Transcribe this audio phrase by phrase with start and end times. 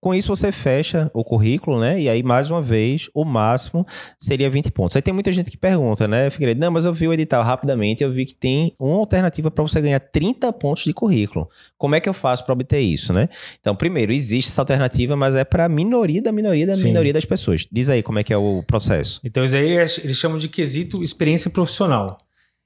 [0.00, 2.00] Com isso, você fecha o currículo, né?
[2.00, 3.84] E aí, mais uma vez, o máximo
[4.16, 4.94] seria 20 pontos.
[4.94, 6.60] Aí tem muita gente que pergunta, né, Figueiredo?
[6.60, 9.80] Não, mas eu vi o edital rapidamente eu vi que tem uma alternativa para você
[9.80, 11.48] ganhar 30 pontos de currículo.
[11.76, 13.28] Como é que eu faço para obter isso, né?
[13.60, 16.84] Então, primeiro, existe essa alternativa, mas é para a minoria da minoria da Sim.
[16.84, 17.66] minoria das pessoas.
[17.70, 19.20] Diz aí como é que é o processo.
[19.24, 22.18] Então, isso aí eles chamam de quesito experiência profissional.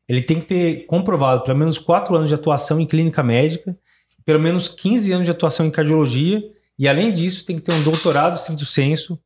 [0.07, 3.75] Ele tem que ter comprovado pelo menos 4 anos de atuação em clínica médica,
[4.23, 6.43] pelo menos 15 anos de atuação em cardiologia
[6.79, 9.18] e além disso, tem que ter um doutorado estrito senso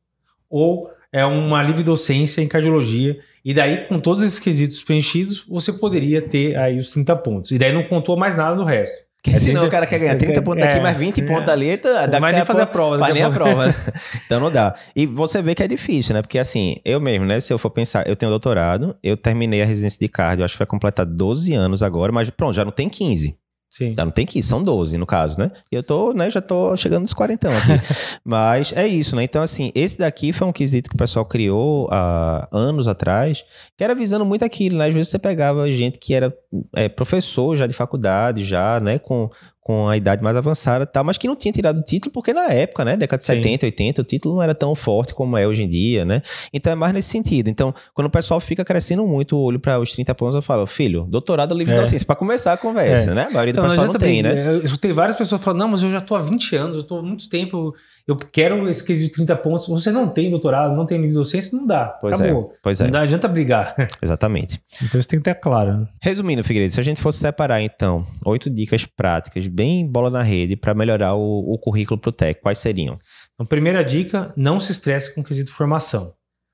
[0.49, 3.19] ou é uma livre docência em cardiologia.
[3.43, 7.51] E daí, com todos esses quesitos preenchidos, você poderia ter aí os 30 pontos.
[7.51, 9.07] E daí não contou mais nada do resto.
[9.15, 11.25] Porque é senão 30, o cara quer ganhar 30 pontos daqui, é, mais 20 é,
[11.25, 12.97] pontos dali, tá, não vai nem fazer a prova.
[12.97, 13.75] Vai nem a prova, né?
[14.25, 14.75] Então não dá.
[14.95, 16.21] E você vê que é difícil, né?
[16.21, 17.39] Porque assim, eu mesmo, né?
[17.39, 20.59] Se eu for pensar, eu tenho doutorado, eu terminei a residência de cardio, acho que
[20.59, 23.37] vai completar 12 anos agora, mas pronto, já não tem 15.
[23.69, 23.93] Sim.
[23.97, 25.51] Não tem que ir, são 12 no caso, né?
[25.71, 27.57] E eu tô, né, já tô chegando nos 40 aqui.
[28.23, 29.23] Mas é isso, né?
[29.23, 33.43] Então, assim, esse daqui foi um quesito que o pessoal criou há anos atrás,
[33.77, 34.87] que era visando muito aquilo, né?
[34.87, 36.33] Às vezes você pegava gente que era
[36.75, 39.29] é, professor já de faculdade, já, né, com,
[39.67, 42.31] com a idade mais avançada e tal, mas que não tinha tirado o título, porque
[42.31, 43.33] na época, né, década de Sim.
[43.33, 46.21] 70, 80, o título não era tão forte como é hoje em dia, né?
[46.53, 47.49] Então é mais nesse sentido.
[47.49, 50.65] Então, quando o pessoal fica crescendo muito o olho para os 30 pontos, eu falo,
[50.65, 51.77] filho, doutorado livre é.
[51.77, 53.13] docência, para começar a conversa, é.
[53.13, 53.27] né?
[53.29, 54.47] A maioria do então, pessoal não também, tem, né?
[54.47, 56.99] Eu escutei várias pessoas falando, não, mas eu já tô há 20 anos, eu tô
[56.99, 57.75] há muito tempo,
[58.07, 59.67] eu quero esse quesito de 30 pontos.
[59.67, 61.87] Você não tem doutorado, não tem livre docência, não dá.
[61.99, 62.53] Pois é, Acabou.
[62.53, 62.57] é.
[62.63, 62.89] Pois é.
[62.89, 63.75] Não adianta brigar.
[64.01, 64.61] Exatamente.
[64.81, 65.79] Então isso tem que ter claro.
[65.79, 65.87] Né?
[66.01, 70.55] Resumindo, Figueiredo, se a gente fosse separar, então, oito dicas práticas, bem bola na rede,
[70.55, 72.43] para melhorar o, o currículo para o técnico?
[72.43, 72.97] Quais seriam?
[73.33, 76.13] Então, primeira dica, não se estresse com o quesito formação.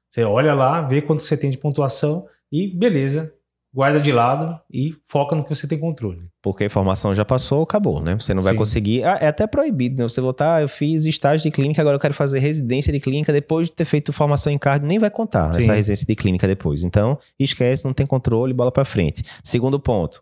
[0.10, 3.32] Você olha lá, vê quanto você tem de pontuação e beleza,
[3.74, 6.22] guarda de lado e foca no que você tem controle.
[6.42, 8.16] Porque a formação já passou, acabou, né?
[8.20, 8.58] Você não vai Sim.
[8.60, 9.04] conseguir.
[9.04, 10.04] Ah, é até proibido, né?
[10.04, 13.34] Você botar, ah, eu fiz estágio de clínica, agora eu quero fazer residência de clínica
[13.34, 15.62] depois de ter feito formação em cardio, nem vai contar Sim.
[15.62, 16.84] essa residência de clínica depois.
[16.84, 19.24] Então, esquece, não tem controle, bola para frente.
[19.44, 20.22] Segundo ponto,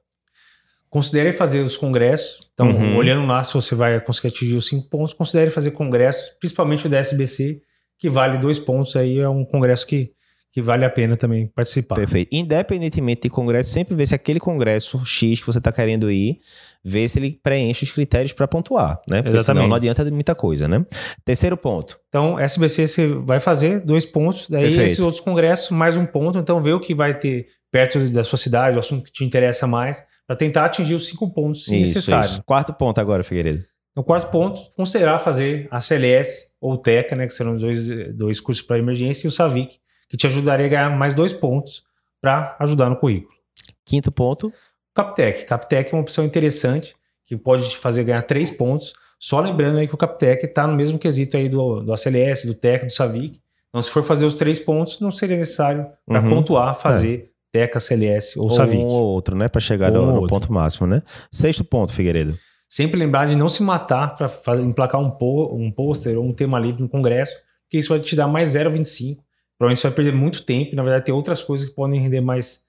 [0.92, 2.52] Considere fazer os congressos.
[2.54, 2.98] Então, uhum.
[2.98, 6.90] olhando lá se você vai conseguir atingir os cinco pontos, considere fazer congressos, principalmente o
[6.90, 7.62] da SBC,
[7.98, 10.12] que vale dois pontos aí, é um congresso que,
[10.51, 11.95] que vale a pena também participar.
[11.95, 12.29] Perfeito.
[12.31, 16.39] Independentemente de congresso, sempre vê se aquele congresso X que você está querendo ir,
[16.84, 19.22] vê se ele preenche os critérios para pontuar, né?
[19.22, 19.45] Porque Exatamente.
[19.45, 20.85] senão não adianta de muita coisa, né?
[21.23, 21.97] Terceiro ponto.
[22.09, 24.91] Então, SBC você vai fazer dois pontos, daí Perfeito.
[24.91, 28.38] esses outros congressos mais um ponto, então vê o que vai ter perto da sua
[28.38, 32.33] cidade, o assunto que te interessa mais, para tentar atingir os cinco pontos isso, necessários.
[32.33, 32.44] Isso.
[32.44, 33.63] Quarto ponto agora, Figueiredo.
[33.95, 38.63] No quarto ponto, considerar fazer a CLS ou TECA, né, que serão dois, dois cursos
[38.63, 39.78] para emergência, e o SAVIC,
[40.12, 41.86] que te ajudaria a ganhar mais dois pontos
[42.22, 43.34] para ajudar no currículo.
[43.86, 44.52] Quinto ponto.
[44.94, 45.46] Captec.
[45.46, 46.94] Captec é uma opção interessante
[47.26, 48.94] que pode te fazer ganhar três pontos.
[49.18, 52.54] Só lembrando aí que o Captec está no mesmo quesito aí do, do ACLS, do
[52.54, 53.40] TEC, do SAVIC.
[53.70, 56.30] Então, se for fazer os três pontos, não seria necessário para uhum.
[56.30, 57.60] pontuar fazer é.
[57.60, 58.82] Teca, CLS ou, ou Savic.
[58.82, 59.48] Um ou outro, né?
[59.48, 61.02] Para chegar no, no ponto máximo, né?
[61.32, 62.38] Sexto ponto, Figueiredo.
[62.68, 66.60] Sempre lembrar de não se matar para emplacar um, po, um pôster ou um tema
[66.60, 67.34] livre no congresso,
[67.64, 69.18] porque isso vai te dar mais 0,25.
[69.62, 70.72] Provavelmente você vai perder muito tempo.
[70.74, 72.62] E, na verdade, tem outras coisas que podem render mais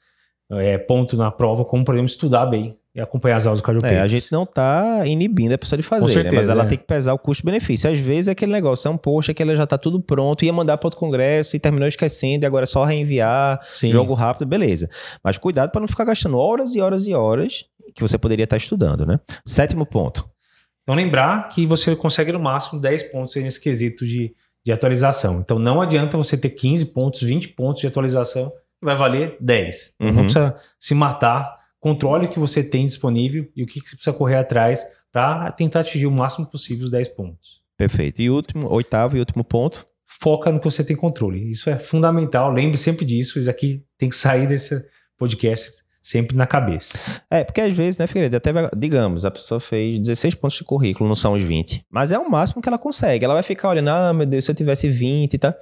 [0.51, 3.99] é, ponto na prova, como, por exemplo, estudar bem e acompanhar as aulas do cardiopeitos.
[3.99, 6.37] É, a gente não está inibindo a pessoa de fazer, certeza, né?
[6.37, 6.67] mas ela é.
[6.67, 7.91] tem que pesar o custo-benefício.
[7.91, 10.53] Às vezes é aquele negócio, é um post que ela já está tudo pronto, ia
[10.53, 13.89] mandar para outro congresso e terminou esquecendo, e agora é só reenviar, Sim.
[13.89, 14.91] jogo rápido, beleza.
[15.25, 17.65] Mas cuidado para não ficar gastando horas e horas e horas
[17.95, 19.19] que você poderia estar tá estudando, né?
[19.47, 20.29] Sétimo ponto.
[20.83, 25.41] Então lembrar que você consegue no máximo 10 pontos nesse quesito de, de atualização.
[25.41, 29.95] Então não adianta você ter 15 pontos, 20 pontos de atualização, vai valer 10.
[29.95, 30.15] Então, uhum.
[30.15, 34.12] Não precisa se matar controle o que você tem disponível e o que você precisa
[34.12, 37.62] correr atrás para tentar atingir o máximo possível os 10 pontos.
[37.77, 38.23] Perfeito.
[38.23, 39.87] E último, oitavo e último ponto?
[40.06, 41.50] Foca no que você tem controle.
[41.50, 42.53] Isso é fundamental.
[42.53, 43.39] Lembre sempre disso.
[43.39, 44.84] Isso aqui tem que sair desse
[45.19, 46.99] podcast sempre na cabeça.
[47.31, 51.09] É, porque às vezes, né, Figueiredo, até, digamos, a pessoa fez 16 pontos de currículo,
[51.09, 51.87] não são os 20.
[51.89, 53.25] Mas é o máximo que ela consegue.
[53.25, 55.55] Ela vai ficar olhando, ah, meu Deus, se eu tivesse 20 e tá.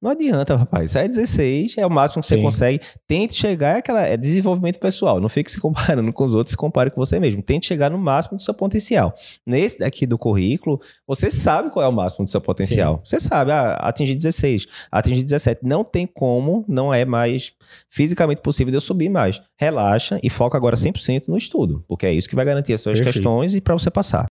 [0.00, 0.94] Não adianta, rapaz.
[0.94, 2.36] É 16, é o máximo que Sim.
[2.36, 2.80] você consegue.
[3.06, 5.20] Tente chegar, é aquela, é desenvolvimento pessoal.
[5.20, 7.42] Não fique se comparando com os outros, se compare com você mesmo.
[7.42, 9.12] Tente chegar no máximo do seu potencial.
[9.44, 12.96] Nesse daqui do currículo, você sabe qual é o máximo do seu potencial.
[12.98, 13.00] Sim.
[13.04, 15.62] Você sabe, ah, atingir 16, atingir 17.
[15.64, 17.52] Não tem como, não é mais
[17.90, 19.40] fisicamente possível de eu subir mais.
[19.88, 22.98] Relaxa e foca agora 100% no estudo, porque é isso que vai garantir as suas
[22.98, 23.14] Perfeito.
[23.16, 24.26] questões e para você passar.